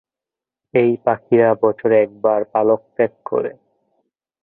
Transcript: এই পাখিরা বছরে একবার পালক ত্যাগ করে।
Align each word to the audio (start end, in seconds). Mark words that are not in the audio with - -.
এই 0.73 0.91
পাখিরা 1.05 1.49
বছরে 1.63 1.95
একবার 2.01 2.39
পালক 2.53 2.81
ত্যাগ 2.95 3.13
করে। 3.25 3.51